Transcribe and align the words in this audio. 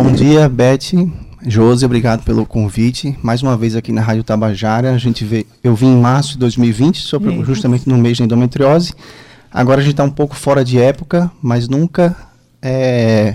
Bom 0.00 0.12
dia, 0.12 0.48
Beth, 0.48 0.94
Josi, 1.44 1.84
obrigado 1.84 2.22
pelo 2.22 2.46
convite. 2.46 3.18
Mais 3.20 3.42
uma 3.42 3.56
vez 3.56 3.74
aqui 3.74 3.90
na 3.90 4.00
Rádio 4.00 4.22
Tabajara. 4.22 4.92
A 4.92 4.96
gente 4.96 5.24
vê, 5.24 5.44
eu 5.60 5.74
vim 5.74 5.88
em 5.88 6.00
março 6.00 6.34
de 6.34 6.38
2020, 6.38 7.00
sobre, 7.00 7.42
justamente 7.42 7.88
no 7.88 7.98
mês 7.98 8.16
da 8.16 8.24
endometriose. 8.24 8.94
Agora 9.50 9.80
a 9.80 9.82
gente 9.82 9.94
está 9.94 10.04
um 10.04 10.10
pouco 10.10 10.36
fora 10.36 10.64
de 10.64 10.78
época, 10.78 11.28
mas 11.42 11.68
nunca 11.68 12.16
é, 12.62 13.34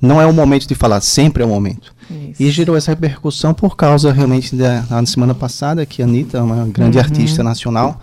não 0.00 0.20
é 0.20 0.26
o 0.26 0.32
momento 0.32 0.66
de 0.66 0.74
falar, 0.74 1.00
sempre 1.00 1.44
é 1.44 1.46
o 1.46 1.48
momento. 1.48 1.94
Isso. 2.10 2.42
E 2.42 2.50
gerou 2.50 2.76
essa 2.76 2.90
repercussão 2.90 3.54
por 3.54 3.76
causa 3.76 4.12
realmente 4.12 4.56
da 4.56 4.84
na 4.90 5.06
semana 5.06 5.36
passada 5.36 5.86
que 5.86 6.02
a 6.02 6.04
Anitta, 6.04 6.42
uma 6.42 6.66
grande 6.66 6.98
uhum. 6.98 7.04
artista 7.04 7.44
nacional, 7.44 8.00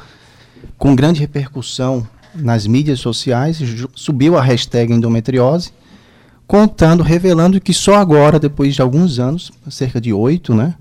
com 0.78 0.96
grande 0.96 1.20
repercussão 1.20 2.08
nas 2.34 2.66
mídias 2.66 3.02
sociais, 3.02 3.62
subiu 3.94 4.38
a 4.38 4.42
hashtag 4.42 4.94
endometriose, 4.94 5.74
contando, 6.50 7.04
revelando 7.04 7.62
que 7.62 7.72
só 7.72 7.94
agora, 7.94 8.40
depois 8.40 8.74
de 8.74 8.82
alguns 8.82 9.20
anos, 9.20 9.52
cerca 9.70 10.02
de 10.02 10.12
oito, 10.12 10.56
né, 10.56 10.74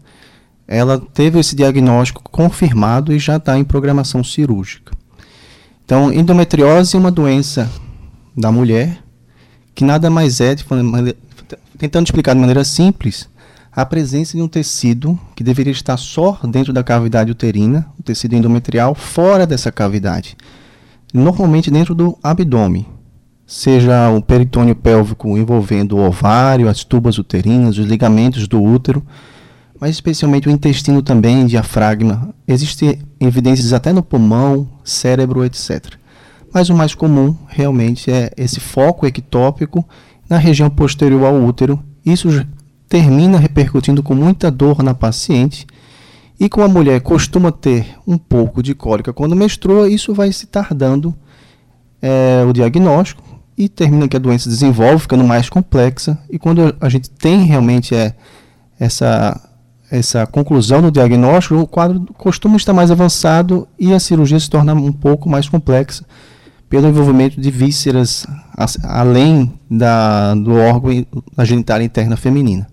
ela 0.67 0.99
teve 0.99 1.39
esse 1.39 1.55
diagnóstico 1.55 2.23
confirmado 2.31 3.13
e 3.13 3.19
já 3.19 3.37
está 3.37 3.59
em 3.59 3.65
programação 3.65 4.25
cirúrgica. 4.25 4.97
Então, 5.85 6.11
endometriose 6.11 6.97
é 6.97 6.99
uma 6.99 7.11
doença 7.11 7.71
da 8.35 8.51
mulher 8.51 9.05
que 9.75 9.85
nada 9.85 10.09
mais 10.09 10.41
é, 10.41 10.55
de, 10.55 10.65
tentando 11.77 12.07
explicar 12.07 12.33
de 12.33 12.41
maneira 12.41 12.65
simples, 12.65 13.29
a 13.71 13.85
presença 13.85 14.39
de 14.39 14.43
um 14.43 14.49
tecido 14.49 15.21
que 15.37 15.45
deveria 15.45 15.73
estar 15.73 15.99
só 15.99 16.41
dentro 16.45 16.73
da 16.73 16.83
cavidade 16.83 17.31
uterina, 17.31 17.87
o 18.01 18.03
tecido 18.03 18.35
endometrial, 18.35 18.95
fora 18.95 19.47
dessa 19.47 19.71
cavidade. 19.71 20.35
Normalmente 21.13 21.71
dentro 21.71 21.95
do 21.95 22.19
abdômen, 22.23 22.87
seja 23.49 24.11
o 24.11 24.21
peritônio 24.21 24.77
pélvico 24.77 25.39
envolvendo 25.39 25.97
o 25.97 26.07
ovário, 26.07 26.69
as 26.69 26.85
tubas 26.85 27.17
uterinas, 27.17 27.79
os 27.79 27.87
ligamentos 27.87 28.47
do 28.47 28.63
útero, 28.63 29.03
mas 29.81 29.93
especialmente 29.93 30.49
o 30.49 30.51
intestino 30.51 31.01
também, 31.01 31.47
diafragma. 31.47 32.29
Existem 32.47 32.99
evidências 33.19 33.73
até 33.73 33.91
no 33.91 34.03
pulmão, 34.03 34.69
cérebro, 34.85 35.47
etc. 35.47 35.95
Mas 36.53 36.69
o 36.69 36.75
mais 36.75 36.95
comum 36.95 37.35
realmente 37.47 38.11
é 38.11 38.31
esse 38.37 38.61
foco 38.61 39.07
ectópico 39.07 39.83
na 40.29 40.37
região 40.37 40.69
posterior 40.69 41.25
ao 41.25 41.43
útero. 41.43 41.83
Isso 42.05 42.29
termina 42.87 43.39
repercutindo 43.39 44.03
com 44.03 44.15
muita 44.15 44.51
dor 44.51 44.83
na 44.83 44.93
paciente. 44.93 45.67
E 46.39 46.51
como 46.51 46.67
a 46.67 46.69
mulher 46.69 47.01
costuma 47.01 47.51
ter 47.51 47.97
um 48.07 48.19
pouco 48.19 48.63
de 48.63 48.75
cólica 48.75 49.13
quando 49.13 49.35
menstrua, 49.35 49.89
isso 49.89 50.13
vai 50.13 50.33
se 50.33 50.47
tardando 50.47 51.15
é, 52.03 52.45
o 52.47 52.53
diagnóstico 52.53 53.28
e 53.59 53.69
termina 53.69 54.07
que 54.07 54.17
a 54.17 54.21
doença 54.21 54.49
desenvolve, 54.49 55.01
ficando 55.01 55.25
mais 55.25 55.51
complexa. 55.51 56.17
E 56.31 56.39
quando 56.39 56.77
a 56.81 56.89
gente 56.89 57.11
tem 57.11 57.43
realmente 57.43 57.93
é, 57.93 58.15
essa, 58.79 59.39
essa 59.91 60.25
conclusão 60.29 60.81
do 60.81 60.93
diagnóstico, 60.93 61.57
o 61.57 61.67
quadro 61.67 62.07
costuma 62.17 62.57
estar 62.57 62.73
mais 62.73 62.93
avançado 62.93 63.67
e 63.77 63.93
a 63.93 63.99
cirurgia 63.99 64.39
se 64.39 64.49
torna 64.49 64.73
um 64.75 64.93
pouco 64.93 65.29
mais 65.29 65.49
complexa 65.49 66.05
pelo 66.71 66.87
envolvimento 66.87 67.41
de 67.41 67.51
vísceras 67.51 68.25
além 68.85 69.53
da, 69.69 70.35
do 70.35 70.55
órgão 70.55 71.05
da 71.37 71.45
genitália 71.45 71.85
interna 71.85 72.17
feminina. 72.17 72.69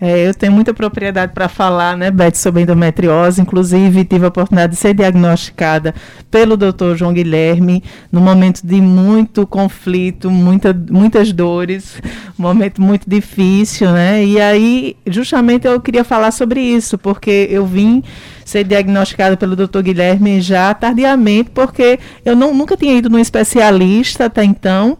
É, 0.00 0.28
eu 0.28 0.32
tenho 0.32 0.52
muita 0.52 0.72
propriedade 0.72 1.32
para 1.32 1.48
falar, 1.48 1.96
né, 1.96 2.10
Beth, 2.10 2.36
sobre 2.36 2.62
endometriose. 2.62 3.40
Inclusive, 3.40 4.04
tive 4.04 4.24
a 4.24 4.28
oportunidade 4.28 4.74
de 4.74 4.78
ser 4.78 4.94
diagnosticada 4.94 5.92
pelo 6.30 6.56
Dr. 6.56 6.94
João 6.94 7.12
Guilherme, 7.12 7.82
num 8.12 8.20
momento 8.20 8.60
de 8.64 8.80
muito 8.80 9.46
conflito, 9.46 10.30
muita, 10.30 10.72
muitas 10.72 11.32
dores, 11.32 12.00
um 12.38 12.42
momento 12.42 12.80
muito 12.80 13.10
difícil, 13.10 13.90
né? 13.90 14.24
E 14.24 14.40
aí, 14.40 14.96
justamente, 15.06 15.66
eu 15.66 15.80
queria 15.80 16.04
falar 16.04 16.30
sobre 16.30 16.60
isso, 16.60 16.96
porque 16.96 17.48
eu 17.50 17.66
vim 17.66 18.02
ser 18.44 18.64
diagnosticada 18.64 19.36
pelo 19.36 19.56
Dr. 19.56 19.80
Guilherme 19.82 20.40
já 20.40 20.72
tardiamente, 20.74 21.50
porque 21.50 21.98
eu 22.24 22.36
não, 22.36 22.54
nunca 22.54 22.76
tinha 22.76 22.96
ido 22.96 23.10
num 23.10 23.18
especialista 23.18 24.26
até 24.26 24.44
então. 24.44 24.96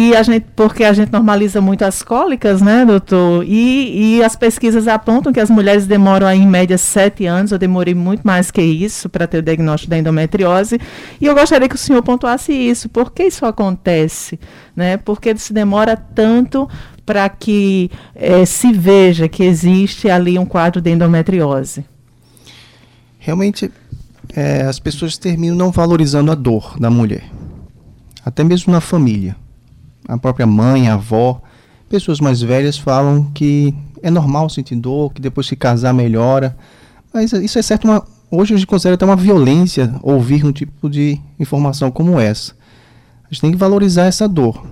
E 0.00 0.14
a 0.14 0.22
gente, 0.22 0.46
porque 0.54 0.84
a 0.84 0.92
gente 0.92 1.10
normaliza 1.10 1.60
muito 1.60 1.82
as 1.82 2.04
cólicas, 2.04 2.62
né, 2.62 2.86
doutor? 2.86 3.44
E, 3.44 4.18
e 4.18 4.22
as 4.22 4.36
pesquisas 4.36 4.86
apontam 4.86 5.32
que 5.32 5.40
as 5.40 5.50
mulheres 5.50 5.88
demoram 5.88 6.24
aí, 6.24 6.38
em 6.38 6.46
média 6.46 6.78
sete 6.78 7.26
anos. 7.26 7.50
Eu 7.50 7.58
demorei 7.58 7.96
muito 7.96 8.22
mais 8.22 8.48
que 8.48 8.62
isso 8.62 9.08
para 9.08 9.26
ter 9.26 9.38
o 9.38 9.42
diagnóstico 9.42 9.90
da 9.90 9.98
endometriose. 9.98 10.80
E 11.20 11.26
eu 11.26 11.34
gostaria 11.34 11.68
que 11.68 11.74
o 11.74 11.78
senhor 11.78 12.00
pontuasse 12.00 12.52
isso. 12.52 12.88
Por 12.88 13.10
que 13.10 13.24
isso 13.24 13.44
acontece? 13.44 14.38
Né? 14.76 14.98
Por 14.98 15.20
que 15.20 15.36
se 15.36 15.52
demora 15.52 15.96
tanto 15.96 16.68
para 17.04 17.28
que 17.28 17.90
eh, 18.14 18.46
se 18.46 18.72
veja 18.72 19.26
que 19.26 19.42
existe 19.42 20.08
ali 20.08 20.38
um 20.38 20.46
quadro 20.46 20.80
de 20.80 20.92
endometriose? 20.92 21.84
Realmente, 23.18 23.68
é, 24.32 24.62
as 24.62 24.78
pessoas 24.78 25.18
terminam 25.18 25.56
não 25.56 25.72
valorizando 25.72 26.30
a 26.30 26.36
dor 26.36 26.78
da 26.78 26.88
mulher, 26.88 27.24
até 28.24 28.44
mesmo 28.44 28.72
na 28.72 28.80
família 28.80 29.34
a 30.08 30.16
própria 30.16 30.46
mãe, 30.46 30.88
a 30.88 30.94
avó, 30.94 31.40
pessoas 31.88 32.18
mais 32.18 32.40
velhas 32.40 32.78
falam 32.78 33.30
que 33.34 33.74
é 34.02 34.10
normal 34.10 34.48
sentir 34.48 34.76
dor, 34.76 35.12
que 35.12 35.20
depois 35.20 35.48
que 35.48 35.54
casar 35.54 35.92
melhora. 35.92 36.56
Mas 37.12 37.32
isso 37.32 37.58
é 37.58 37.62
certo, 37.62 37.84
uma, 37.84 38.02
hoje 38.30 38.54
a 38.54 38.56
gente 38.56 38.66
considera 38.66 38.94
até 38.94 39.04
uma 39.04 39.16
violência 39.16 39.94
ouvir 40.02 40.44
um 40.46 40.52
tipo 40.52 40.88
de 40.88 41.20
informação 41.38 41.90
como 41.90 42.18
essa. 42.18 42.52
A 43.24 43.34
gente 43.34 43.42
tem 43.42 43.50
que 43.50 43.56
valorizar 43.56 44.06
essa 44.06 44.26
dor. 44.26 44.66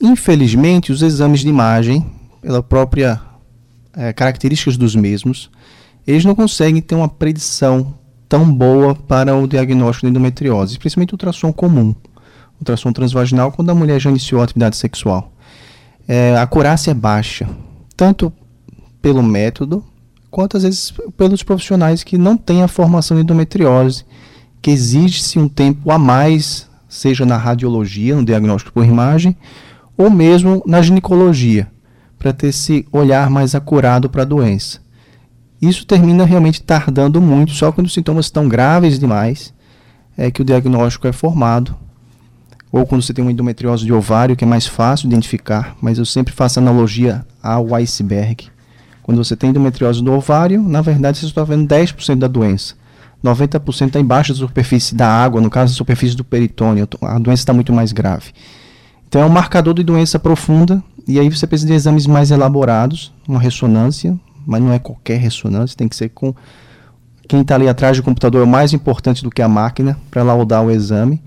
Infelizmente, 0.00 0.92
os 0.92 1.00
exames 1.00 1.40
de 1.40 1.48
imagem, 1.48 2.04
pela 2.42 2.62
própria 2.62 3.20
é, 3.94 4.12
características 4.12 4.76
dos 4.76 4.94
mesmos, 4.94 5.50
eles 6.06 6.24
não 6.24 6.34
conseguem 6.34 6.82
ter 6.82 6.94
uma 6.94 7.08
predição 7.08 7.94
tão 8.28 8.52
boa 8.52 8.94
para 8.94 9.34
o 9.34 9.46
diagnóstico 9.46 10.06
de 10.06 10.10
endometriose, 10.10 10.78
principalmente 10.78 11.12
o 11.12 11.14
ultrassom 11.14 11.52
comum 11.52 11.94
ultrassom 12.62 12.92
transvaginal 12.92 13.52
quando 13.52 13.70
a 13.70 13.74
mulher 13.74 14.00
já 14.00 14.08
iniciou 14.08 14.40
a 14.40 14.44
atividade 14.44 14.76
sexual. 14.76 15.32
É, 16.08 16.36
a 16.36 16.46
curácia 16.46 16.92
é 16.92 16.94
baixa, 16.94 17.48
tanto 17.96 18.32
pelo 19.00 19.22
método, 19.22 19.84
quanto 20.30 20.56
às 20.56 20.62
vezes 20.62 20.94
pelos 21.16 21.42
profissionais 21.42 22.02
que 22.02 22.16
não 22.16 22.36
têm 22.36 22.62
a 22.62 22.68
formação 22.68 23.16
de 23.16 23.22
endometriose, 23.22 24.04
que 24.60 24.70
exige-se 24.70 25.38
um 25.38 25.48
tempo 25.48 25.90
a 25.90 25.98
mais, 25.98 26.68
seja 26.88 27.26
na 27.26 27.36
radiologia, 27.36 28.16
no 28.16 28.24
diagnóstico 28.24 28.72
por 28.72 28.84
imagem, 28.84 29.36
ou 29.96 30.08
mesmo 30.08 30.62
na 30.66 30.80
ginecologia, 30.80 31.68
para 32.18 32.32
ter 32.32 32.48
esse 32.48 32.86
olhar 32.92 33.28
mais 33.28 33.54
acurado 33.54 34.08
para 34.08 34.22
a 34.22 34.26
doença. 34.26 34.80
Isso 35.60 35.86
termina 35.86 36.24
realmente 36.24 36.62
tardando 36.62 37.20
muito, 37.20 37.52
só 37.52 37.70
quando 37.70 37.86
os 37.86 37.94
sintomas 37.94 38.26
estão 38.26 38.48
graves 38.48 38.98
demais 38.98 39.52
é 40.16 40.30
que 40.30 40.42
o 40.42 40.44
diagnóstico 40.44 41.06
é 41.06 41.12
formado 41.12 41.74
ou 42.72 42.86
quando 42.86 43.02
você 43.02 43.12
tem 43.12 43.22
uma 43.22 43.30
endometriose 43.30 43.84
de 43.84 43.92
ovário, 43.92 44.34
que 44.34 44.44
é 44.44 44.46
mais 44.46 44.66
fácil 44.66 45.06
identificar, 45.06 45.76
mas 45.80 45.98
eu 45.98 46.06
sempre 46.06 46.32
faço 46.32 46.58
analogia 46.58 47.24
ao 47.42 47.74
iceberg. 47.74 48.48
Quando 49.02 49.22
você 49.22 49.36
tem 49.36 49.50
endometriose 49.50 50.02
do 50.02 50.10
ovário, 50.10 50.62
na 50.62 50.80
verdade 50.80 51.18
você 51.18 51.26
está 51.26 51.44
vendo 51.44 51.68
10% 51.68 52.18
da 52.18 52.26
doença. 52.26 52.74
90% 53.22 53.86
está 53.88 54.00
embaixo 54.00 54.32
da 54.32 54.38
superfície 54.38 54.94
da 54.94 55.06
água, 55.06 55.40
no 55.40 55.50
caso, 55.50 55.72
a 55.72 55.76
superfície 55.76 56.16
do 56.16 56.24
peritônio. 56.24 56.88
A 57.02 57.18
doença 57.18 57.42
está 57.42 57.52
muito 57.52 57.72
mais 57.72 57.92
grave. 57.92 58.32
Então 59.06 59.20
é 59.20 59.26
um 59.26 59.28
marcador 59.28 59.74
de 59.74 59.84
doença 59.84 60.18
profunda, 60.18 60.82
e 61.06 61.20
aí 61.20 61.28
você 61.28 61.46
precisa 61.46 61.68
de 61.68 61.74
exames 61.74 62.06
mais 62.06 62.30
elaborados, 62.30 63.12
uma 63.28 63.38
ressonância, 63.38 64.18
mas 64.46 64.62
não 64.62 64.72
é 64.72 64.78
qualquer 64.78 65.18
ressonância, 65.18 65.76
tem 65.76 65.88
que 65.88 65.94
ser 65.94 66.08
com 66.08 66.34
quem 67.28 67.42
está 67.42 67.54
ali 67.54 67.68
atrás 67.68 67.96
do 67.96 68.02
computador 68.02 68.42
é 68.42 68.46
mais 68.46 68.72
importante 68.72 69.22
do 69.22 69.30
que 69.30 69.40
a 69.40 69.48
máquina 69.48 69.98
para 70.10 70.22
laudar 70.22 70.64
o 70.64 70.70
exame 70.70 71.22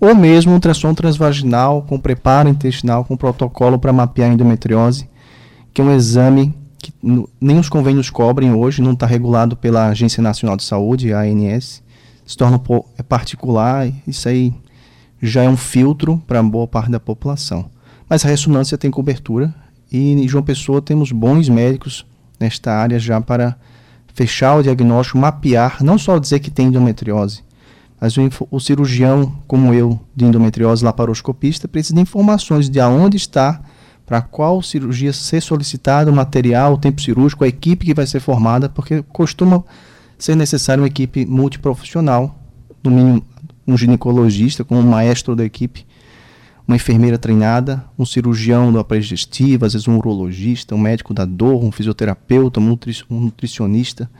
ou 0.00 0.14
mesmo 0.14 0.52
ultrassom 0.52 0.94
transvaginal 0.94 1.82
com 1.82 2.00
preparo 2.00 2.48
intestinal 2.48 3.04
com 3.04 3.16
protocolo 3.16 3.78
para 3.78 3.92
mapear 3.92 4.30
a 4.30 4.32
endometriose, 4.32 5.08
que 5.74 5.80
é 5.80 5.84
um 5.84 5.94
exame 5.94 6.54
que 6.78 6.92
nem 7.38 7.58
os 7.58 7.68
convênios 7.68 8.08
cobrem 8.08 8.54
hoje, 8.54 8.80
não 8.80 8.92
está 8.92 9.04
regulado 9.04 9.54
pela 9.54 9.88
Agência 9.88 10.22
Nacional 10.22 10.56
de 10.56 10.64
Saúde, 10.64 11.12
a 11.12 11.20
ANS, 11.20 11.82
se 12.24 12.36
torna 12.36 12.60
é 12.96 13.02
particular, 13.02 13.92
isso 14.06 14.28
aí 14.28 14.54
já 15.20 15.42
é 15.42 15.48
um 15.48 15.56
filtro 15.56 16.22
para 16.26 16.42
boa 16.42 16.66
parte 16.66 16.90
da 16.90 16.98
população. 16.98 17.70
Mas 18.08 18.24
a 18.24 18.28
ressonância 18.28 18.78
tem 18.78 18.90
cobertura 18.90 19.54
e 19.92 20.12
em 20.12 20.26
João 20.26 20.42
Pessoa 20.42 20.80
temos 20.80 21.12
bons 21.12 21.48
médicos 21.48 22.06
nesta 22.38 22.72
área 22.72 22.98
já 22.98 23.20
para 23.20 23.56
fechar 24.14 24.56
o 24.56 24.62
diagnóstico, 24.62 25.18
mapear, 25.18 25.82
não 25.82 25.98
só 25.98 26.18
dizer 26.18 26.40
que 26.40 26.50
tem 26.50 26.68
endometriose, 26.68 27.42
mas 28.00 28.16
o, 28.16 28.22
o, 28.50 28.58
cirurgião, 28.58 29.32
como 29.46 29.74
eu, 29.74 30.00
de 30.16 30.24
endometriose 30.24 30.84
laparoscopista, 30.84 31.68
precisa 31.68 31.94
de 31.94 32.00
informações 32.00 32.70
de 32.70 32.80
aonde 32.80 33.18
está, 33.18 33.60
para 34.06 34.22
qual 34.22 34.62
cirurgia 34.62 35.12
ser 35.12 35.42
solicitado, 35.42 36.10
o 36.10 36.14
material, 36.14 36.72
o 36.72 36.78
tempo 36.78 37.00
cirúrgico, 37.00 37.44
a 37.44 37.48
equipe 37.48 37.84
que 37.84 37.94
vai 37.94 38.06
ser 38.06 38.18
formada, 38.18 38.68
porque 38.68 39.02
costuma 39.02 39.62
ser 40.18 40.34
necessário 40.34 40.82
uma 40.82 40.88
equipe 40.88 41.26
multiprofissional, 41.26 42.34
no 42.82 42.90
mínimo 42.90 43.22
um 43.66 43.76
ginecologista 43.76 44.64
como 44.64 44.80
um 44.80 44.88
maestro 44.88 45.36
da 45.36 45.44
equipe, 45.44 45.86
uma 46.66 46.76
enfermeira 46.76 47.18
treinada, 47.18 47.84
um 47.98 48.06
cirurgião 48.06 48.72
do 48.72 48.78
aparelho 48.78 49.02
digestivo, 49.02 49.64
às 49.66 49.74
vezes 49.74 49.86
um 49.86 49.96
urologista, 49.96 50.74
um 50.74 50.78
médico 50.78 51.12
da 51.12 51.24
dor, 51.24 51.62
um 51.62 51.70
fisioterapeuta, 51.70 52.60
um 52.60 52.76
nutricionista. 53.10 54.10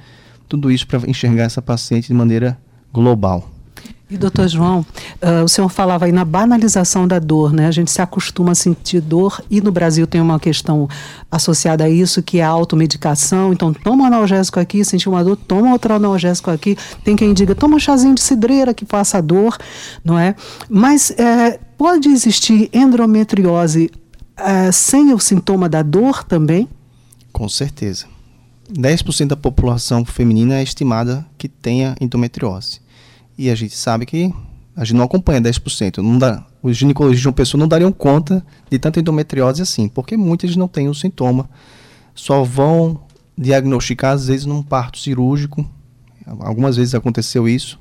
Tudo 0.48 0.70
isso 0.70 0.86
para 0.86 1.08
enxergar 1.08 1.44
essa 1.44 1.62
paciente 1.62 2.08
de 2.08 2.14
maneira 2.14 2.58
global. 2.92 3.48
E 4.10 4.18
doutor 4.18 4.48
João, 4.48 4.80
uh, 5.22 5.44
o 5.44 5.48
senhor 5.48 5.68
falava 5.68 6.04
aí 6.04 6.10
na 6.10 6.24
banalização 6.24 7.06
da 7.06 7.20
dor, 7.20 7.52
né? 7.52 7.68
A 7.68 7.70
gente 7.70 7.92
se 7.92 8.02
acostuma 8.02 8.52
a 8.52 8.54
sentir 8.56 9.00
dor 9.00 9.40
e 9.48 9.60
no 9.60 9.70
Brasil 9.70 10.04
tem 10.04 10.20
uma 10.20 10.40
questão 10.40 10.88
associada 11.30 11.84
a 11.84 11.88
isso 11.88 12.20
que 12.20 12.40
é 12.40 12.42
a 12.42 12.48
automedicação. 12.48 13.52
Então, 13.52 13.72
toma 13.72 14.02
um 14.02 14.06
analgésico 14.06 14.58
aqui, 14.58 14.84
sentiu 14.84 15.12
uma 15.12 15.22
dor, 15.22 15.36
toma 15.36 15.70
outro 15.70 15.94
analgésico 15.94 16.50
aqui. 16.50 16.76
Tem 17.04 17.14
quem 17.14 17.32
diga, 17.32 17.54
toma 17.54 17.76
um 17.76 17.78
chazinho 17.78 18.14
de 18.14 18.20
cidreira 18.20 18.74
que 18.74 18.84
passa 18.84 19.18
a 19.18 19.20
dor, 19.20 19.56
não 20.04 20.18
é? 20.18 20.34
Mas 20.68 21.12
é, 21.12 21.60
pode 21.78 22.08
existir 22.08 22.68
endometriose 22.72 23.92
é, 24.36 24.72
sem 24.72 25.14
o 25.14 25.20
sintoma 25.20 25.68
da 25.68 25.82
dor 25.82 26.24
também? 26.24 26.68
Com 27.32 27.48
certeza. 27.48 28.06
10% 28.72 29.28
da 29.28 29.36
população 29.36 30.04
feminina 30.04 30.56
é 30.56 30.62
estimada 30.64 31.24
que 31.38 31.48
tenha 31.48 31.94
endometriose. 32.00 32.80
E 33.40 33.48
a 33.48 33.54
gente 33.54 33.74
sabe 33.74 34.04
que 34.04 34.30
a 34.76 34.84
gente 34.84 34.98
não 34.98 35.06
acompanha 35.06 35.40
10%. 35.40 36.02
Não 36.02 36.18
dá, 36.18 36.44
os 36.62 36.76
ginecologistas 36.76 37.22
de 37.22 37.28
uma 37.28 37.32
pessoa 37.32 37.58
não 37.58 37.66
dariam 37.66 37.90
conta 37.90 38.44
de 38.70 38.78
tanta 38.78 39.00
endometriose 39.00 39.62
assim, 39.62 39.88
porque 39.88 40.14
muitas 40.14 40.54
não 40.56 40.68
têm 40.68 40.90
o 40.90 40.94
sintoma. 40.94 41.48
Só 42.14 42.44
vão 42.44 43.00
diagnosticar, 43.38 44.12
às 44.12 44.26
vezes, 44.26 44.44
num 44.44 44.62
parto 44.62 44.98
cirúrgico. 44.98 45.64
Algumas 46.26 46.76
vezes 46.76 46.94
aconteceu 46.94 47.48
isso, 47.48 47.80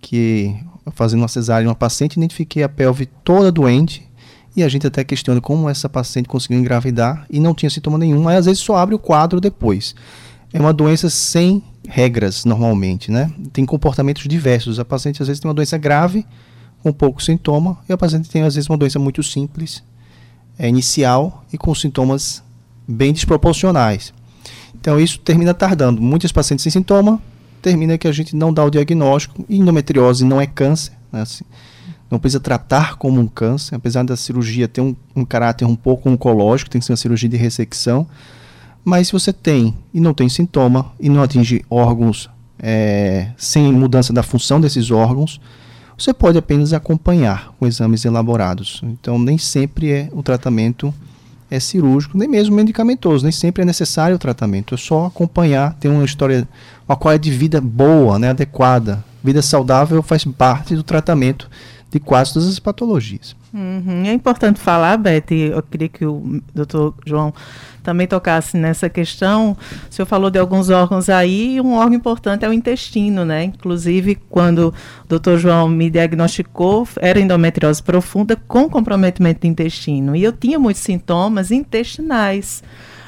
que 0.00 0.56
fazendo 0.94 1.20
uma 1.20 1.28
cesárea, 1.28 1.68
uma 1.68 1.74
paciente, 1.74 2.16
identifiquei 2.16 2.62
a 2.62 2.68
pelve 2.68 3.04
toda 3.04 3.52
doente, 3.52 4.10
e 4.56 4.62
a 4.62 4.68
gente 4.70 4.86
até 4.86 5.04
questiona 5.04 5.38
como 5.38 5.68
essa 5.68 5.86
paciente 5.86 6.30
conseguiu 6.30 6.58
engravidar 6.58 7.26
e 7.28 7.38
não 7.38 7.52
tinha 7.52 7.68
sintoma 7.68 7.98
nenhum, 7.98 8.26
aí 8.26 8.38
às 8.38 8.46
vezes 8.46 8.62
só 8.62 8.76
abre 8.76 8.94
o 8.94 8.98
quadro 8.98 9.38
depois. 9.38 9.94
É 10.54 10.60
uma 10.60 10.72
doença 10.72 11.10
sem 11.10 11.60
regras 11.88 12.44
normalmente, 12.44 13.10
né? 13.10 13.28
Tem 13.52 13.66
comportamentos 13.66 14.22
diversos. 14.22 14.78
A 14.78 14.84
paciente 14.84 15.20
às 15.20 15.26
vezes 15.26 15.40
tem 15.40 15.48
uma 15.48 15.54
doença 15.54 15.76
grave, 15.76 16.24
com 16.80 16.92
pouco 16.92 17.20
sintoma, 17.20 17.76
e 17.88 17.92
a 17.92 17.96
paciente 17.96 18.30
tem 18.30 18.42
às 18.42 18.54
vezes 18.54 18.70
uma 18.70 18.78
doença 18.78 19.00
muito 19.00 19.20
simples, 19.20 19.82
é, 20.56 20.68
inicial 20.68 21.44
e 21.52 21.58
com 21.58 21.74
sintomas 21.74 22.40
bem 22.86 23.12
desproporcionais. 23.12 24.14
Então 24.80 25.00
isso 25.00 25.18
termina 25.18 25.52
tardando. 25.52 26.00
Muitos 26.00 26.30
pacientes 26.30 26.62
sem 26.62 26.70
sintoma, 26.70 27.20
termina 27.60 27.98
que 27.98 28.06
a 28.06 28.12
gente 28.12 28.36
não 28.36 28.54
dá 28.54 28.64
o 28.64 28.70
diagnóstico. 28.70 29.44
E 29.48 29.56
endometriose 29.56 30.24
não 30.24 30.40
é 30.40 30.46
câncer, 30.46 30.92
né? 31.12 31.22
assim, 31.22 31.44
não 32.08 32.20
precisa 32.20 32.38
tratar 32.38 32.94
como 32.94 33.20
um 33.20 33.26
câncer, 33.26 33.74
apesar 33.74 34.04
da 34.04 34.16
cirurgia 34.16 34.68
ter 34.68 34.80
um, 34.80 34.94
um 35.16 35.24
caráter 35.24 35.64
um 35.64 35.74
pouco 35.74 36.08
oncológico, 36.08 36.70
tem 36.70 36.78
que 36.78 36.86
ser 36.86 36.92
uma 36.92 36.96
cirurgia 36.96 37.28
de 37.28 37.36
ressecção 37.36 38.06
mas 38.84 39.06
se 39.06 39.12
você 39.12 39.32
tem 39.32 39.74
e 39.92 40.00
não 40.00 40.12
tem 40.12 40.28
sintoma 40.28 40.92
e 41.00 41.08
não 41.08 41.22
atinge 41.22 41.64
órgãos 41.70 42.28
é, 42.58 43.28
sem 43.36 43.72
mudança 43.72 44.12
da 44.12 44.22
função 44.22 44.60
desses 44.60 44.90
órgãos, 44.90 45.40
você 45.96 46.12
pode 46.12 46.36
apenas 46.36 46.72
acompanhar 46.72 47.54
com 47.58 47.66
exames 47.66 48.04
elaborados. 48.04 48.80
Então, 48.82 49.18
nem 49.18 49.38
sempre 49.38 49.90
é 49.90 50.08
o 50.12 50.22
tratamento 50.22 50.92
é 51.50 51.60
cirúrgico, 51.60 52.18
nem 52.18 52.26
mesmo 52.26 52.56
medicamentoso, 52.56 53.22
nem 53.22 53.30
sempre 53.32 53.62
é 53.62 53.64
necessário 53.64 54.16
o 54.16 54.18
tratamento. 54.18 54.74
É 54.74 54.78
só 54.78 55.06
acompanhar, 55.06 55.74
ter 55.74 55.88
uma 55.88 56.04
história, 56.04 56.48
uma 56.88 56.96
qualidade 56.96 57.30
de 57.30 57.36
vida 57.36 57.60
boa, 57.60 58.18
né, 58.18 58.30
adequada. 58.30 59.04
Vida 59.22 59.40
saudável 59.40 60.02
faz 60.02 60.24
parte 60.24 60.74
do 60.74 60.82
tratamento 60.82 61.48
de 61.94 62.00
quase 62.00 62.34
todas 62.34 62.48
as 62.48 62.58
patologias. 62.58 63.36
Uhum. 63.52 64.02
É 64.04 64.12
importante 64.12 64.58
falar, 64.58 64.96
Beth, 64.96 65.30
eu 65.30 65.62
queria 65.62 65.88
que 65.88 66.04
o 66.04 66.42
doutor 66.52 66.92
João 67.06 67.32
também 67.84 68.04
tocasse 68.04 68.56
nessa 68.56 68.88
questão. 68.88 69.56
O 69.88 69.94
senhor 69.94 70.06
falou 70.06 70.28
de 70.28 70.36
alguns 70.36 70.70
órgãos 70.70 71.08
aí, 71.08 71.54
e 71.54 71.60
um 71.60 71.74
órgão 71.74 71.94
importante 71.94 72.44
é 72.44 72.48
o 72.48 72.52
intestino, 72.52 73.24
né? 73.24 73.44
Inclusive, 73.44 74.16
quando 74.28 74.74
o 75.04 75.08
doutor 75.08 75.38
João 75.38 75.68
me 75.68 75.88
diagnosticou, 75.88 76.88
era 76.96 77.20
endometriose 77.20 77.80
profunda 77.80 78.34
com 78.48 78.68
comprometimento 78.68 79.42
do 79.42 79.46
intestino. 79.46 80.16
E 80.16 80.24
eu 80.24 80.32
tinha 80.32 80.58
muitos 80.58 80.82
sintomas 80.82 81.52
intestinais, 81.52 82.60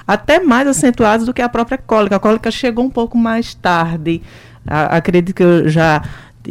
até 0.07 0.39
mais 0.39 0.69
acentuados 0.69 1.27
do 1.27 1.35
que 1.35 1.43
a 1.43 1.49
própria 1.49 1.77
cólica. 1.77 2.15
A 2.15 2.21
cólica 2.21 2.53
chegou 2.53 2.85
um 2.85 2.91
pouco 2.91 3.19
mais 3.19 3.53
tarde. 3.53 4.23
A, 4.65 4.97
acredito 4.97 5.35
que 5.35 5.43
eu 5.43 5.69
já 5.69 6.03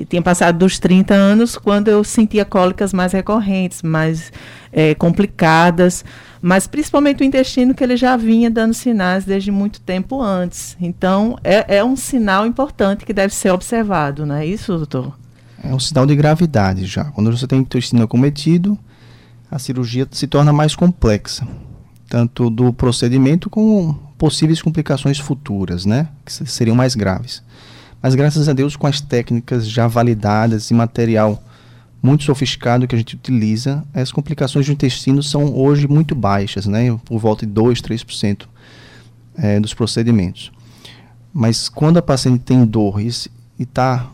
tinha 0.04 0.22
passado 0.22 0.58
dos 0.58 0.80
30 0.80 1.14
anos 1.14 1.58
quando 1.58 1.88
eu 1.88 2.04
sentia 2.04 2.44
cólicas 2.44 2.92
mais 2.92 3.14
recorrentes, 3.14 3.82
mais 3.82 4.34
é, 4.74 4.94
complicadas, 4.96 6.04
mas 6.42 6.68
principalmente 6.68 7.22
o 7.22 7.24
intestino 7.24 7.74
que 7.74 7.84
ele 7.84 7.96
já 7.96 8.18
vinha 8.18 8.50
dando 8.50 8.74
sinais 8.74 9.24
desde 9.24 9.52
muito 9.52 9.80
tempo 9.80 10.22
antes. 10.22 10.76
Então, 10.82 11.38
é, 11.44 11.78
é 11.78 11.84
um 11.84 11.96
sinal 11.96 12.46
importante 12.46 13.06
que 13.06 13.14
deve 13.14 13.34
ser 13.34 13.52
observado, 13.52 14.26
não 14.26 14.36
é 14.36 14.46
isso, 14.46 14.76
doutor? 14.76 15.18
É 15.64 15.74
um 15.74 15.80
sinal 15.80 16.06
de 16.06 16.16
gravidade 16.16 16.86
já. 16.86 17.06
Quando 17.06 17.36
você 17.36 17.48
tem 17.48 17.60
intestino 17.60 18.04
acometido, 18.04 18.78
a 19.50 19.58
cirurgia 19.58 20.08
se 20.12 20.28
torna 20.28 20.52
mais 20.52 20.76
complexa, 20.76 21.48
tanto 22.10 22.50
do 22.50 22.74
procedimento 22.74 23.50
como 23.50 24.14
possíveis 24.18 24.62
complicações 24.62 25.20
futuras, 25.20 25.86
né, 25.86 26.10
que 26.26 26.32
seriam 26.32 26.76
mais 26.76 26.96
graves. 26.96 27.44
Mas 28.06 28.14
graças 28.14 28.48
a 28.48 28.54
Deus, 28.54 28.76
com 28.76 28.86
as 28.86 29.02
técnicas 29.02 29.68
já 29.68 29.88
validadas 29.88 30.70
e 30.70 30.76
material 30.76 31.44
muito 32.04 32.24
sofisticado 32.24 32.88
que 32.88 32.94
a 32.94 32.98
gente 33.00 33.16
utiliza, 33.16 33.84
as 33.96 34.12
complicações 34.12 34.68
do 34.68 34.72
intestino 34.72 35.24
são 35.24 35.52
hoje 35.58 35.88
muito 35.88 36.14
baixas, 36.14 36.68
né? 36.68 36.96
por 37.04 37.18
volta 37.18 37.48
de 37.48 37.52
2, 37.52 37.82
3% 37.82 38.44
é, 39.36 39.60
dos 39.60 39.74
procedimentos. 39.74 40.52
Mas 41.34 41.68
quando 41.68 41.98
a 41.98 42.02
paciente 42.04 42.44
tem 42.44 42.64
dor 42.64 43.02
e, 43.02 43.10
e 43.58 43.66
tá, 43.66 44.08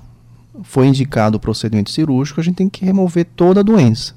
foi 0.64 0.88
indicado 0.88 1.36
o 1.36 1.40
procedimento 1.42 1.92
cirúrgico, 1.92 2.40
a 2.40 2.44
gente 2.46 2.56
tem 2.56 2.70
que 2.70 2.86
remover 2.86 3.26
toda 3.36 3.60
a 3.60 3.64
doença. 3.64 4.16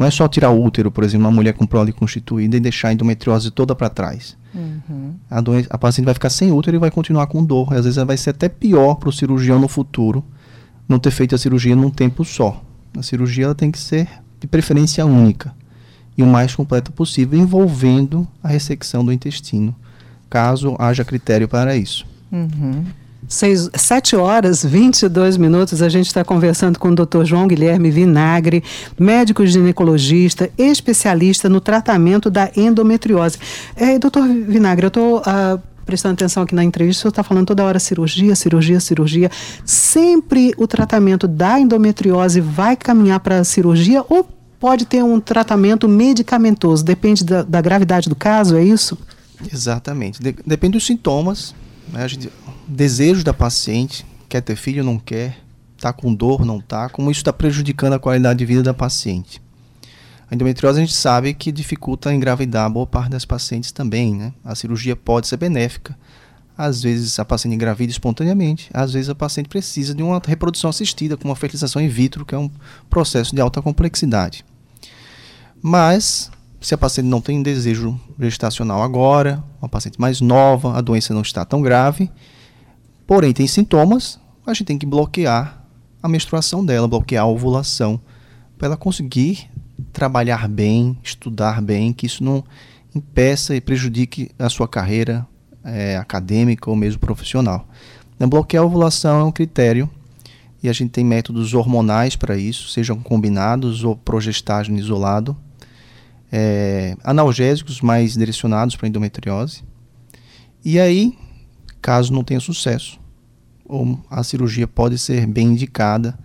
Não 0.00 0.06
é 0.06 0.10
só 0.10 0.26
tirar 0.26 0.48
o 0.48 0.64
útero, 0.64 0.90
por 0.90 1.04
exemplo, 1.04 1.26
uma 1.26 1.30
mulher 1.30 1.52
com 1.52 1.66
prole 1.66 1.92
constituída 1.92 2.56
e 2.56 2.60
deixar 2.60 2.88
a 2.88 2.92
endometriose 2.94 3.50
toda 3.50 3.74
para 3.74 3.90
trás. 3.90 4.34
Uhum. 4.54 5.12
A, 5.30 5.42
doença, 5.42 5.68
a 5.70 5.76
paciente 5.76 6.06
vai 6.06 6.14
ficar 6.14 6.30
sem 6.30 6.50
útero 6.50 6.74
e 6.74 6.80
vai 6.80 6.90
continuar 6.90 7.26
com 7.26 7.44
dor. 7.44 7.74
Às 7.74 7.84
vezes 7.84 8.02
vai 8.02 8.16
ser 8.16 8.30
até 8.30 8.48
pior 8.48 8.94
para 8.94 9.10
o 9.10 9.12
cirurgião 9.12 9.58
no 9.58 9.68
futuro 9.68 10.24
não 10.88 10.98
ter 10.98 11.10
feito 11.10 11.34
a 11.34 11.38
cirurgia 11.38 11.76
num 11.76 11.90
tempo 11.90 12.24
só. 12.24 12.64
A 12.96 13.02
cirurgia 13.02 13.44
ela 13.44 13.54
tem 13.54 13.70
que 13.70 13.78
ser 13.78 14.08
de 14.40 14.46
preferência 14.46 15.04
única 15.04 15.54
e 16.16 16.22
o 16.22 16.26
mais 16.26 16.54
completa 16.54 16.90
possível, 16.90 17.38
envolvendo 17.38 18.26
a 18.42 18.48
ressecção 18.48 19.04
do 19.04 19.12
intestino, 19.12 19.76
caso 20.30 20.76
haja 20.78 21.04
critério 21.04 21.46
para 21.46 21.76
isso. 21.76 22.06
Uhum. 22.32 22.86
Seis, 23.32 23.70
7 23.72 24.16
horas 24.16 24.64
22 24.64 25.36
minutos, 25.36 25.82
a 25.82 25.88
gente 25.88 26.08
está 26.08 26.24
conversando 26.24 26.80
com 26.80 26.88
o 26.88 26.94
Dr. 26.96 27.22
João 27.22 27.46
Guilherme 27.46 27.88
Vinagre, 27.88 28.60
médico 28.98 29.46
ginecologista, 29.46 30.50
especialista 30.58 31.48
no 31.48 31.60
tratamento 31.60 32.28
da 32.28 32.50
endometriose. 32.56 33.38
É, 33.76 34.00
doutor 34.00 34.26
Vinagre, 34.26 34.86
eu 34.86 34.88
estou 34.88 35.18
uh, 35.18 35.22
ah, 35.24 35.58
prestando 35.86 36.14
atenção 36.14 36.42
aqui 36.42 36.56
na 36.56 36.64
entrevista, 36.64 36.98
o 36.98 37.02
senhor 37.02 37.10
está 37.10 37.22
falando 37.22 37.46
toda 37.46 37.62
hora 37.62 37.78
cirurgia, 37.78 38.34
cirurgia, 38.34 38.80
cirurgia. 38.80 39.30
Sempre 39.64 40.52
o 40.56 40.66
tratamento 40.66 41.28
da 41.28 41.60
endometriose 41.60 42.40
vai 42.40 42.76
caminhar 42.76 43.20
para 43.20 43.38
a 43.38 43.44
cirurgia 43.44 44.04
ou 44.08 44.28
pode 44.58 44.84
ter 44.84 45.04
um 45.04 45.20
tratamento 45.20 45.88
medicamentoso? 45.88 46.84
Depende 46.84 47.24
da, 47.24 47.44
da 47.44 47.60
gravidade 47.60 48.08
do 48.08 48.16
caso, 48.16 48.56
é 48.56 48.64
isso? 48.64 48.98
Exatamente. 49.52 50.20
De, 50.20 50.34
depende 50.44 50.72
dos 50.72 50.84
sintomas. 50.84 51.54
Né? 51.92 52.02
A 52.02 52.08
gente, 52.08 52.28
desejo 52.70 53.24
da 53.24 53.34
paciente, 53.34 54.06
quer 54.28 54.40
ter 54.40 54.56
filho, 54.56 54.84
não 54.84 54.98
quer, 54.98 55.38
está 55.76 55.92
com 55.92 56.14
dor, 56.14 56.44
não 56.44 56.58
está, 56.58 56.88
como 56.88 57.10
isso 57.10 57.20
está 57.20 57.32
prejudicando 57.32 57.94
a 57.94 57.98
qualidade 57.98 58.38
de 58.38 58.46
vida 58.46 58.62
da 58.62 58.74
paciente. 58.74 59.42
A 60.30 60.34
endometriose 60.34 60.78
a 60.78 60.80
gente 60.80 60.94
sabe 60.94 61.34
que 61.34 61.50
dificulta 61.50 62.14
engravidar 62.14 62.70
boa 62.70 62.86
parte 62.86 63.10
das 63.10 63.24
pacientes 63.24 63.72
também, 63.72 64.14
né? 64.14 64.32
A 64.44 64.54
cirurgia 64.54 64.94
pode 64.94 65.26
ser 65.26 65.36
benéfica. 65.36 65.98
Às 66.56 66.82
vezes 66.82 67.18
a 67.18 67.24
paciente 67.24 67.54
engravida 67.54 67.90
espontaneamente, 67.90 68.70
às 68.72 68.92
vezes 68.92 69.08
a 69.08 69.14
paciente 69.14 69.48
precisa 69.48 69.94
de 69.94 70.02
uma 70.02 70.22
reprodução 70.24 70.70
assistida, 70.70 71.16
com 71.16 71.26
uma 71.26 71.34
fertilização 71.34 71.82
in 71.82 71.88
vitro, 71.88 72.24
que 72.24 72.34
é 72.34 72.38
um 72.38 72.50
processo 72.88 73.34
de 73.34 73.40
alta 73.40 73.60
complexidade. 73.60 74.44
Mas, 75.60 76.30
se 76.60 76.74
a 76.74 76.78
paciente 76.78 77.08
não 77.08 77.20
tem 77.20 77.42
desejo 77.42 77.98
gestacional 78.18 78.82
agora, 78.82 79.42
uma 79.60 79.68
paciente 79.68 80.00
mais 80.00 80.20
nova, 80.20 80.76
a 80.76 80.80
doença 80.80 81.12
não 81.12 81.22
está 81.22 81.44
tão 81.44 81.60
grave, 81.60 82.10
porém 83.10 83.32
tem 83.32 83.44
sintomas, 83.48 84.20
a 84.46 84.54
gente 84.54 84.66
tem 84.66 84.78
que 84.78 84.86
bloquear 84.86 85.64
a 86.00 86.08
menstruação 86.08 86.64
dela, 86.64 86.86
bloquear 86.86 87.24
a 87.24 87.26
ovulação, 87.26 88.00
para 88.56 88.68
ela 88.68 88.76
conseguir 88.76 89.50
trabalhar 89.92 90.46
bem, 90.46 90.96
estudar 91.02 91.60
bem, 91.60 91.92
que 91.92 92.06
isso 92.06 92.22
não 92.22 92.44
impeça 92.94 93.52
e 93.56 93.60
prejudique 93.60 94.30
a 94.38 94.48
sua 94.48 94.68
carreira 94.68 95.26
é, 95.64 95.96
acadêmica 95.96 96.70
ou 96.70 96.76
mesmo 96.76 97.00
profissional. 97.00 97.68
Então, 98.14 98.28
bloquear 98.28 98.62
a 98.62 98.66
ovulação 98.66 99.18
é 99.18 99.24
um 99.24 99.32
critério 99.32 99.90
E 100.62 100.68
a 100.68 100.72
gente 100.72 100.90
tem 100.90 101.04
métodos 101.04 101.52
hormonais 101.52 102.14
para 102.14 102.36
isso, 102.36 102.68
sejam 102.68 103.00
combinados 103.00 103.82
ou 103.82 103.96
progestágeno 103.96 104.78
isolado. 104.78 105.36
É, 106.30 106.96
analgésicos 107.02 107.80
mais 107.80 108.12
direcionados 108.12 108.76
para 108.76 108.86
endometriose. 108.86 109.64
E 110.64 110.78
aí, 110.78 111.18
caso 111.82 112.12
não 112.12 112.22
tenha 112.22 112.38
sucesso, 112.38 112.99
ou 113.70 113.98
a 114.10 114.22
cirurgia 114.24 114.66
pode 114.66 114.98
ser 114.98 115.26
bem 115.26 115.48
indicada 115.48 116.18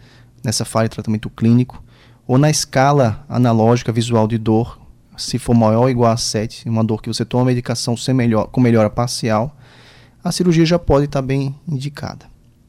nessa 0.43 0.65
fase 0.65 0.89
de 0.89 0.95
tratamento 0.95 1.29
clínico, 1.29 1.83
ou 2.27 2.37
na 2.37 2.49
escala 2.49 3.23
analógica 3.29 3.91
visual 3.91 4.27
de 4.27 4.37
dor, 4.37 4.79
se 5.15 5.37
for 5.37 5.53
maior 5.53 5.81
ou 5.81 5.89
igual 5.89 6.11
a 6.11 6.17
7, 6.17 6.67
uma 6.67 6.83
dor 6.83 7.01
que 7.01 7.07
você 7.07 7.23
toma 7.23 7.45
medicação 7.45 7.95
sem 7.95 8.13
melhor, 8.13 8.47
com 8.47 8.59
melhora 8.59 8.89
parcial, 8.89 9.55
a 10.23 10.31
cirurgia 10.31 10.65
já 10.65 10.79
pode 10.79 11.05
estar 11.05 11.21
tá 11.21 11.25
bem 11.25 11.55
indicada. 11.67 12.25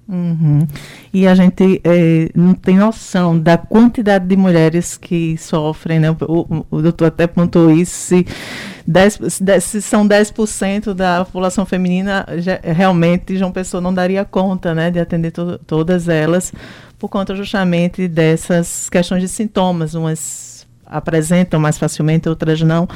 Uhum. 0.09 0.67
E 1.13 1.27
a 1.27 1.35
gente 1.35 1.81
é, 1.83 2.31
não 2.35 2.55
tem 2.55 2.77
noção 2.77 3.37
da 3.37 3.59
quantidade 3.59 4.27
de 4.27 4.37
mulheres 4.37 4.97
que 4.97 5.37
sofrem, 5.37 5.99
né? 5.99 6.11
O, 6.11 6.17
o, 6.21 6.67
o 6.71 6.83
doutor 6.83 7.07
até 7.07 7.25
apontou 7.25 7.71
isso, 7.73 7.93
se, 7.93 8.27
10, 8.87 9.21
se 9.61 9.83
são 9.83 10.07
10% 10.07 10.95
da 10.95 11.25
população 11.25 11.67
feminina, 11.67 12.25
já, 12.39 12.61
realmente 12.63 13.37
João 13.37 13.51
Pessoa 13.51 13.81
não 13.81 13.93
daria 13.93 14.25
conta 14.25 14.75
né, 14.75 14.91
de 14.91 15.01
atender 15.01 15.33
to, 15.33 15.59
todas 15.67 16.09
elas, 16.09 16.53
por 16.99 17.09
conta 17.09 17.35
justamente 17.35 18.07
dessas 18.07 18.89
questões 18.89 19.23
de 19.23 19.29
sintomas, 19.29 19.95
umas 19.95 20.47
apresentam 20.89 21.59
mais 21.59 21.77
facilmente, 21.77 22.29
outras 22.29 22.63
não. 22.63 22.89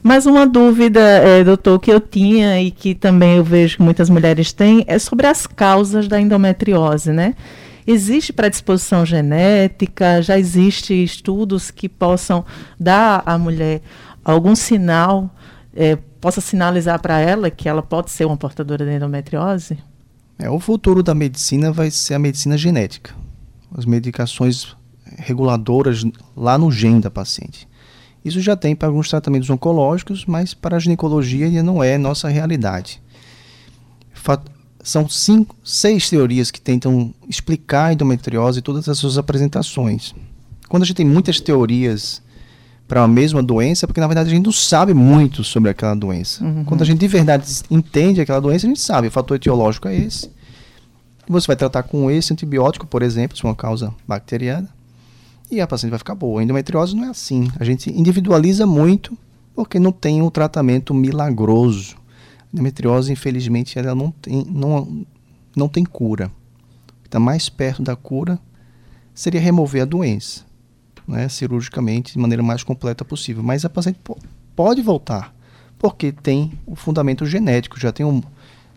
Mas 0.00 0.26
uma 0.26 0.46
dúvida, 0.46 1.00
é, 1.00 1.42
doutor, 1.42 1.80
que 1.80 1.90
eu 1.90 2.00
tinha 2.00 2.60
e 2.62 2.70
que 2.70 2.94
também 2.94 3.36
eu 3.36 3.44
vejo 3.44 3.78
que 3.78 3.82
muitas 3.82 4.08
mulheres 4.08 4.52
têm 4.52 4.84
é 4.86 4.96
sobre 4.98 5.26
as 5.26 5.44
causas 5.44 6.06
da 6.06 6.20
endometriose, 6.20 7.12
né? 7.12 7.34
Existe 7.84 8.32
predisposição 8.32 9.04
genética? 9.04 10.22
Já 10.22 10.38
existe 10.38 10.94
estudos 11.02 11.72
que 11.72 11.88
possam 11.88 12.44
dar 12.78 13.24
à 13.26 13.36
mulher 13.36 13.82
algum 14.24 14.54
sinal, 14.54 15.30
é, 15.74 15.96
possa 15.96 16.40
sinalizar 16.40 17.00
para 17.00 17.18
ela 17.18 17.50
que 17.50 17.68
ela 17.68 17.82
pode 17.82 18.10
ser 18.10 18.24
uma 18.24 18.36
portadora 18.36 18.84
de 18.84 18.92
endometriose? 18.92 19.78
É, 20.38 20.50
o 20.50 20.58
futuro 20.58 21.02
da 21.02 21.14
medicina 21.14 21.72
vai 21.72 21.90
ser 21.90 22.14
a 22.14 22.18
medicina 22.18 22.56
genética. 22.56 23.14
As 23.76 23.84
medicações 23.84 24.76
reguladoras 25.18 26.04
lá 26.36 26.56
no 26.58 26.70
gene 26.70 27.00
da 27.00 27.10
paciente. 27.10 27.68
Isso 28.24 28.40
já 28.40 28.56
tem 28.56 28.74
para 28.74 28.88
alguns 28.88 29.08
tratamentos 29.08 29.50
oncológicos, 29.50 30.24
mas 30.26 30.54
para 30.54 30.76
a 30.76 30.80
ginecologia 30.80 31.46
ainda 31.46 31.62
não 31.62 31.82
é 31.82 31.98
nossa 31.98 32.28
realidade. 32.28 33.02
São 34.82 35.08
cinco, 35.08 35.54
seis 35.64 36.10
teorias 36.10 36.50
que 36.50 36.60
tentam 36.60 37.14
explicar 37.28 37.86
a 37.86 37.92
endometriose 37.92 38.58
e 38.58 38.62
todas 38.62 38.88
as 38.88 38.98
suas 38.98 39.16
apresentações. 39.16 40.14
Quando 40.68 40.82
a 40.82 40.86
gente 40.86 40.96
tem 40.96 41.06
muitas 41.06 41.40
teorias 41.40 42.22
para 42.92 43.04
a 43.04 43.08
mesma 43.08 43.42
doença, 43.42 43.86
porque 43.86 44.02
na 44.02 44.06
verdade 44.06 44.28
a 44.28 44.34
gente 44.34 44.44
não 44.44 44.52
sabe 44.52 44.92
muito 44.92 45.42
sobre 45.42 45.70
aquela 45.70 45.94
doença. 45.94 46.44
Uhum. 46.44 46.62
Quando 46.62 46.82
a 46.82 46.84
gente 46.84 46.98
de 46.98 47.08
verdade 47.08 47.50
entende 47.70 48.20
aquela 48.20 48.38
doença, 48.38 48.66
a 48.66 48.68
gente 48.68 48.82
sabe, 48.82 49.08
o 49.08 49.10
fator 49.10 49.34
etiológico 49.34 49.88
é 49.88 49.96
esse. 49.96 50.30
Você 51.26 51.46
vai 51.46 51.56
tratar 51.56 51.84
com 51.84 52.10
esse 52.10 52.34
antibiótico, 52.34 52.86
por 52.86 53.00
exemplo, 53.00 53.34
se 53.34 53.46
é 53.46 53.48
uma 53.48 53.54
causa 53.54 53.94
bacteriana 54.06 54.68
e 55.50 55.58
a 55.58 55.66
paciente 55.66 55.88
vai 55.88 55.98
ficar 55.98 56.14
boa. 56.14 56.42
A 56.42 56.44
endometriose 56.44 56.94
não 56.94 57.06
é 57.06 57.08
assim. 57.08 57.50
A 57.58 57.64
gente 57.64 57.90
individualiza 57.90 58.66
muito 58.66 59.16
porque 59.54 59.78
não 59.78 59.90
tem 59.90 60.20
um 60.20 60.28
tratamento 60.28 60.92
milagroso. 60.92 61.96
A 61.96 62.44
endometriose, 62.52 63.10
infelizmente, 63.10 63.78
ela 63.78 63.94
não 63.94 64.10
tem, 64.10 64.44
não, 64.46 65.06
não 65.56 65.66
tem 65.66 65.82
cura. 65.82 66.30
O 66.98 67.02
que 67.04 67.08
está 67.08 67.18
mais 67.18 67.48
perto 67.48 67.82
da 67.82 67.96
cura 67.96 68.38
seria 69.14 69.40
remover 69.40 69.80
a 69.80 69.86
doença, 69.86 70.44
né, 71.06 71.28
cirurgicamente, 71.28 72.12
de 72.12 72.18
maneira 72.18 72.42
mais 72.42 72.62
completa 72.62 73.04
possível. 73.04 73.42
Mas 73.42 73.64
a 73.64 73.70
paciente 73.70 73.98
pode 74.54 74.82
voltar, 74.82 75.34
porque 75.78 76.12
tem 76.12 76.52
o 76.66 76.74
fundamento 76.74 77.26
genético, 77.26 77.78
já 77.78 77.92
tem, 77.92 78.04
um, 78.04 78.22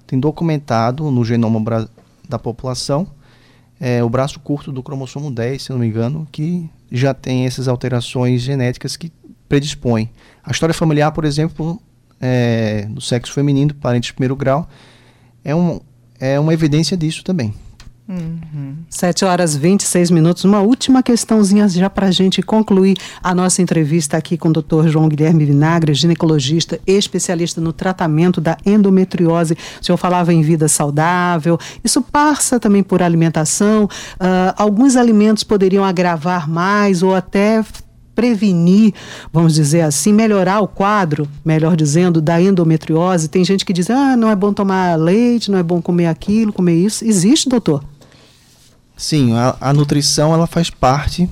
tem 0.07 0.19
documentado 0.19 1.09
no 1.11 1.23
genoma 1.23 1.87
da 2.27 2.39
população 2.39 3.07
é, 3.79 4.03
o 4.03 4.09
braço 4.09 4.39
curto 4.39 4.71
do 4.71 4.81
cromossomo 4.81 5.29
10, 5.29 5.63
se 5.63 5.69
não 5.71 5.79
me 5.79 5.87
engano, 5.87 6.27
que 6.31 6.69
já 6.91 7.13
tem 7.13 7.45
essas 7.45 7.67
alterações 7.67 8.41
genéticas 8.41 8.95
que 8.95 9.11
predispõem. 9.49 10.09
A 10.43 10.51
história 10.51 10.73
familiar, 10.73 11.11
por 11.11 11.25
exemplo, 11.25 11.81
é, 12.19 12.87
do 12.89 13.01
sexo 13.01 13.33
feminino, 13.33 13.73
parente 13.75 14.07
de 14.07 14.13
primeiro 14.13 14.35
grau, 14.35 14.67
é, 15.43 15.53
um, 15.53 15.79
é 16.19 16.39
uma 16.39 16.53
evidência 16.53 16.95
disso 16.95 17.23
também. 17.23 17.53
Uhum. 18.07 18.75
7 18.87 19.25
horas 19.25 19.55
26 19.55 20.11
minutos. 20.11 20.43
Uma 20.43 20.61
última 20.61 21.01
questãozinha 21.01 21.67
já 21.67 21.89
para 21.89 22.07
a 22.07 22.11
gente 22.11 22.41
concluir 22.41 22.95
a 23.21 23.33
nossa 23.33 23.63
entrevista 23.63 24.15
aqui 24.15 24.37
com 24.37 24.49
o 24.49 24.53
Dr. 24.53 24.87
João 24.87 25.09
Guilherme 25.09 25.43
Vinagre, 25.43 25.93
ginecologista, 25.95 26.79
especialista 26.85 27.59
no 27.59 27.73
tratamento 27.73 28.39
da 28.39 28.57
endometriose. 28.63 29.57
O 29.81 29.85
senhor 29.85 29.97
falava 29.97 30.31
em 30.31 30.43
vida 30.43 30.67
saudável. 30.67 31.57
Isso 31.83 31.99
passa 31.99 32.59
também 32.59 32.83
por 32.83 33.01
alimentação. 33.01 33.85
Uh, 33.85 34.53
alguns 34.55 34.95
alimentos 34.95 35.43
poderiam 35.43 35.83
agravar 35.83 36.47
mais 36.47 37.01
ou 37.01 37.15
até 37.15 37.63
prevenir, 38.13 38.93
vamos 39.33 39.55
dizer 39.55 39.81
assim, 39.81 40.13
melhorar 40.13 40.61
o 40.61 40.67
quadro, 40.67 41.27
melhor 41.43 41.75
dizendo, 41.75 42.21
da 42.21 42.41
endometriose. 42.41 43.27
Tem 43.27 43.43
gente 43.43 43.65
que 43.65 43.73
diz: 43.73 43.89
ah, 43.89 44.15
não 44.15 44.29
é 44.29 44.35
bom 44.35 44.53
tomar 44.53 44.95
leite, 44.95 45.51
não 45.51 45.57
é 45.57 45.63
bom 45.63 45.81
comer 45.81 46.05
aquilo, 46.05 46.53
comer 46.53 46.75
isso. 46.75 47.03
Existe, 47.03 47.49
doutor? 47.49 47.83
Sim, 48.97 49.33
a, 49.33 49.57
a 49.59 49.73
nutrição 49.73 50.33
ela 50.33 50.47
faz 50.47 50.69
parte 50.69 51.29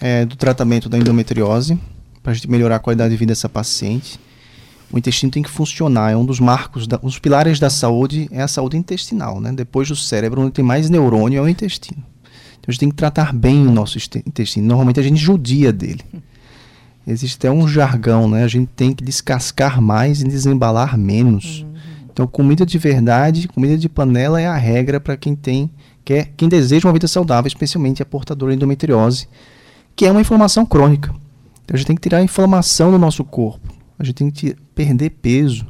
é, 0.00 0.24
do 0.24 0.36
tratamento 0.36 0.88
da 0.88 0.98
endometriose 0.98 1.78
para 2.22 2.32
a 2.32 2.34
gente 2.34 2.50
melhorar 2.50 2.76
a 2.76 2.78
qualidade 2.78 3.10
de 3.10 3.16
vida 3.16 3.32
dessa 3.32 3.48
paciente. 3.48 4.18
O 4.90 4.98
intestino 4.98 5.32
tem 5.32 5.42
que 5.42 5.50
funcionar, 5.50 6.12
é 6.12 6.16
um 6.16 6.24
dos 6.24 6.38
marcos, 6.38 6.86
da, 6.86 6.98
os 7.02 7.18
pilares 7.18 7.58
da 7.58 7.70
saúde 7.70 8.28
é 8.30 8.42
a 8.42 8.48
saúde 8.48 8.76
intestinal, 8.76 9.40
né? 9.40 9.52
Depois 9.52 9.88
do 9.88 9.96
cérebro, 9.96 10.42
onde 10.42 10.52
tem 10.52 10.64
mais 10.64 10.90
neurônio 10.90 11.38
é 11.38 11.42
o 11.42 11.48
intestino. 11.48 12.02
Então 12.62 12.68
a 12.68 12.72
gente 12.72 12.80
tem 12.80 12.88
que 12.90 12.96
tratar 12.96 13.32
bem 13.32 13.66
o 13.66 13.72
nosso 13.72 13.98
intestino. 13.98 14.66
Normalmente 14.66 15.00
a 15.00 15.02
gente 15.02 15.16
judia 15.16 15.72
dele. 15.72 16.02
Existe 17.06 17.36
até 17.36 17.50
um 17.50 17.66
jargão, 17.66 18.28
né? 18.28 18.44
A 18.44 18.48
gente 18.48 18.68
tem 18.76 18.92
que 18.92 19.02
descascar 19.02 19.80
mais 19.80 20.20
e 20.20 20.28
desembalar 20.28 20.96
menos. 20.96 21.62
Uhum. 21.62 21.72
Então 22.12 22.26
comida 22.26 22.64
de 22.64 22.78
verdade, 22.78 23.48
comida 23.48 23.76
de 23.76 23.88
panela 23.88 24.40
é 24.40 24.46
a 24.46 24.56
regra 24.56 25.00
para 25.00 25.16
quem 25.16 25.34
tem 25.34 25.70
quer, 26.04 26.32
quem 26.36 26.48
deseja 26.48 26.86
uma 26.86 26.92
vida 26.92 27.08
saudável, 27.08 27.48
especialmente 27.48 28.02
a 28.02 28.06
portadora 28.06 28.52
de 28.52 28.56
endometriose, 28.56 29.28
que 29.94 30.06
é 30.06 30.10
uma 30.10 30.20
inflamação 30.20 30.64
crônica. 30.64 31.14
Então 31.64 31.74
a 31.74 31.76
gente 31.76 31.86
tem 31.86 31.96
que 31.96 32.02
tirar 32.02 32.18
a 32.18 32.22
inflamação 32.22 32.90
do 32.90 32.98
nosso 32.98 33.24
corpo. 33.24 33.72
A 33.98 34.04
gente 34.04 34.16
tem 34.16 34.30
que 34.30 34.56
perder 34.74 35.10
peso, 35.10 35.66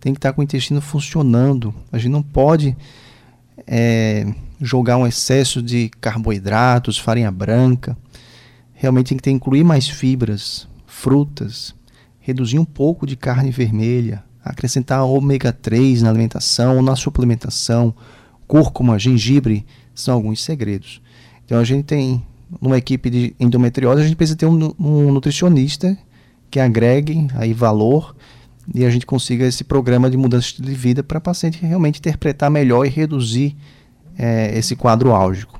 tem 0.00 0.12
que 0.12 0.18
estar 0.18 0.32
com 0.32 0.40
o 0.40 0.44
intestino 0.44 0.80
funcionando. 0.80 1.74
A 1.92 1.98
gente 1.98 2.10
não 2.10 2.22
pode 2.22 2.76
é, 3.66 4.26
jogar 4.60 4.96
um 4.96 5.06
excesso 5.06 5.62
de 5.62 5.90
carboidratos, 6.00 6.98
farinha 6.98 7.30
branca. 7.30 7.96
Realmente 8.72 9.08
tem 9.08 9.16
que 9.16 9.22
ter, 9.24 9.30
incluir 9.30 9.64
mais 9.64 9.88
fibras, 9.88 10.68
frutas, 10.86 11.74
reduzir 12.18 12.58
um 12.58 12.64
pouco 12.64 13.06
de 13.06 13.16
carne 13.16 13.50
vermelha, 13.50 14.24
acrescentar 14.44 15.04
ômega 15.04 15.52
3 15.52 16.02
na 16.02 16.10
alimentação 16.10 16.76
ou 16.76 16.82
na 16.82 16.96
suplementação, 16.96 17.94
cúrcuma, 18.46 18.98
gengibre, 18.98 19.64
são 19.94 20.14
alguns 20.14 20.42
segredos. 20.42 21.00
Então 21.44 21.58
a 21.58 21.64
gente 21.64 21.84
tem, 21.84 22.24
numa 22.60 22.78
equipe 22.78 23.08
de 23.10 23.34
endometriose, 23.38 24.02
a 24.02 24.04
gente 24.04 24.16
precisa 24.16 24.36
ter 24.36 24.46
um, 24.46 24.74
um 24.78 25.12
nutricionista 25.12 25.96
que 26.50 26.60
agregue 26.60 27.28
aí 27.34 27.52
valor 27.52 28.14
e 28.74 28.84
a 28.84 28.90
gente 28.90 29.06
consiga 29.06 29.46
esse 29.46 29.64
programa 29.64 30.10
de 30.10 30.16
mudança 30.16 30.60
de 30.60 30.74
vida 30.74 31.02
para 31.02 31.18
a 31.18 31.20
paciente 31.20 31.64
realmente 31.64 31.98
interpretar 31.98 32.50
melhor 32.50 32.84
e 32.84 32.88
reduzir 32.88 33.56
é, 34.18 34.56
esse 34.58 34.74
quadro 34.74 35.12
álgico. 35.12 35.55